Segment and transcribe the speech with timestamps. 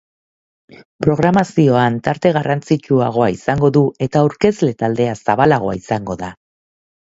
[1.05, 6.33] Programazioan tarte garrantzitsuagoa izango du eta aurkezle taldea zabalagoa izango da.